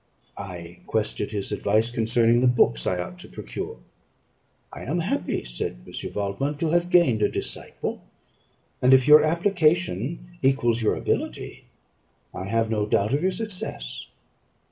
I 0.39 0.79
requested 0.79 1.29
his 1.29 1.51
advice 1.51 1.91
concerning 1.91 2.41
the 2.41 2.47
books 2.47 2.87
I 2.87 2.99
ought 2.99 3.19
to 3.19 3.29
procure. 3.29 3.77
"I 4.73 4.81
am 4.81 4.97
happy," 4.97 5.45
said 5.45 5.85
M. 5.85 5.93
Waldman, 6.15 6.57
"to 6.57 6.71
have 6.71 6.89
gained 6.89 7.21
a 7.21 7.29
disciple; 7.29 8.01
and 8.81 8.95
if 8.95 9.07
your 9.07 9.23
application 9.23 10.39
equals 10.41 10.81
your 10.81 10.95
ability, 10.95 11.65
I 12.33 12.45
have 12.45 12.71
no 12.71 12.87
doubt 12.87 13.13
of 13.13 13.21
your 13.21 13.29
success. 13.29 14.07